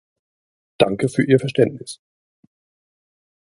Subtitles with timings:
[0.79, 2.01] Danke für Ihr Verständnis!